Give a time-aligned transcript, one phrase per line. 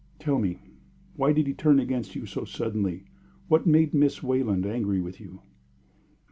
[0.17, 0.57] "Tell me
[1.15, 3.05] why did he turn against you so suddenly?
[3.47, 5.43] What made Miss Wayland angry with you?"